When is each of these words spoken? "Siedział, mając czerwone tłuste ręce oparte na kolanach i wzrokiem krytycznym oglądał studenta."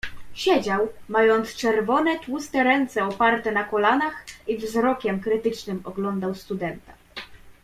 "Siedział, 0.35 0.87
mając 1.09 1.55
czerwone 1.55 2.19
tłuste 2.19 2.63
ręce 2.63 3.03
oparte 3.05 3.51
na 3.51 3.63
kolanach 3.63 4.25
i 4.47 4.57
wzrokiem 4.57 5.19
krytycznym 5.19 5.81
oglądał 5.83 6.35
studenta." 6.35 6.93